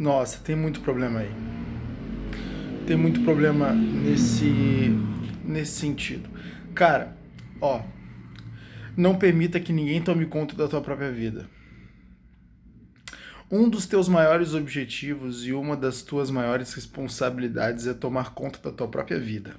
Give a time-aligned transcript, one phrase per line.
[0.00, 1.30] Nossa, tem muito problema aí.
[2.86, 4.88] Tem muito problema nesse
[5.44, 6.26] nesse sentido.
[6.74, 7.14] Cara,
[7.60, 7.82] ó,
[8.96, 11.46] não permita que ninguém tome conta da tua própria vida.
[13.50, 18.74] Um dos teus maiores objetivos e uma das tuas maiores responsabilidades é tomar conta da
[18.74, 19.54] tua própria vida.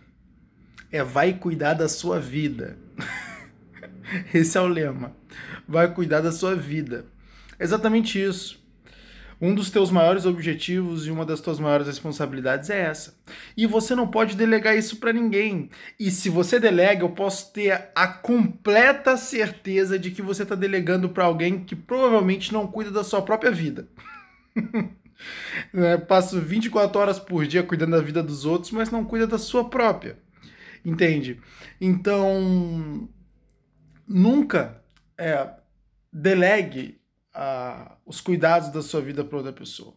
[0.91, 2.79] É vai cuidar da sua vida.
[4.33, 5.15] Esse é o lema.
[5.67, 7.05] Vai cuidar da sua vida.
[7.59, 8.60] Exatamente isso.
[9.41, 13.19] Um dos teus maiores objetivos e uma das tuas maiores responsabilidades é essa.
[13.57, 15.71] E você não pode delegar isso para ninguém.
[15.99, 21.09] E se você delega, eu posso ter a completa certeza de que você está delegando
[21.09, 23.87] para alguém que provavelmente não cuida da sua própria vida.
[25.73, 29.39] é, passo 24 horas por dia cuidando da vida dos outros, mas não cuida da
[29.39, 30.19] sua própria.
[30.85, 31.41] Entende?
[31.79, 33.09] Então,
[34.07, 34.83] nunca
[35.17, 35.49] é,
[36.13, 37.00] delegue
[37.33, 39.93] a, os cuidados da sua vida para outra pessoa.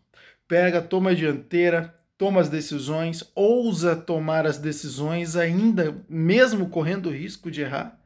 [0.47, 7.12] Pega, toma a dianteira, toma as decisões, ousa tomar as decisões ainda, mesmo correndo o
[7.12, 7.98] risco de errar.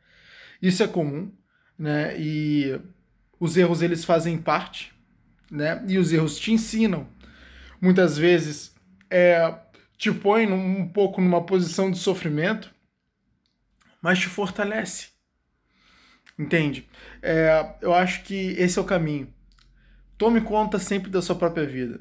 [0.61, 1.33] Isso é comum,
[1.79, 2.19] né?
[2.19, 2.81] E
[3.39, 4.93] os erros eles fazem parte,
[5.51, 5.85] né?
[5.87, 7.09] E os erros te ensinam.
[7.81, 8.75] Muitas vezes
[9.11, 9.55] é,
[9.97, 12.75] te põe um pouco numa posição de sofrimento,
[14.01, 15.18] mas te fortalece.
[16.39, 16.89] Entende?
[17.21, 19.29] É, eu acho que esse é o caminho.
[20.17, 22.01] Tome conta sempre da sua própria vida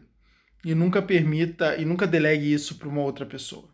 [0.63, 3.69] e nunca permita e nunca delegue isso para uma outra pessoa.